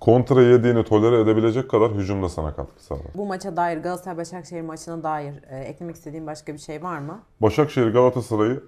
[0.00, 3.06] kontra yediğini tolere edebilecek kadar hücumda sana katkı sağlar.
[3.14, 7.20] Bu maça dair Galatasaray-Başakşehir maçına dair e, eklemek istediğim başka bir şey var mı?
[7.40, 8.62] Başakşehir Galatasaray'ı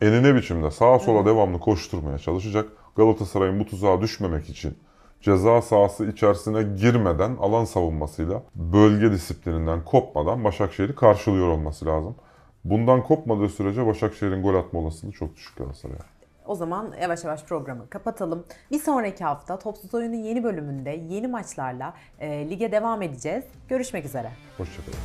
[0.00, 2.68] enine biçimde sağa sola devamlı koşturmaya çalışacak.
[2.96, 4.78] Galatasaray'ın bu tuzağa düşmemek için
[5.20, 12.14] ceza sahası içerisine girmeden alan savunmasıyla bölge disiplininden kopmadan Başakşehir'i karşılıyor olması lazım.
[12.64, 16.17] Bundan kopmadığı sürece Başakşehir'in gol atma olasılığı çok düşük Galatasaray'a.
[16.48, 18.44] O zaman yavaş yavaş programı kapatalım.
[18.70, 23.44] Bir sonraki hafta Topsuz Oyun'un yeni bölümünde yeni maçlarla e, lige devam edeceğiz.
[23.68, 24.30] Görüşmek üzere.
[24.56, 24.98] Hoşçakalın.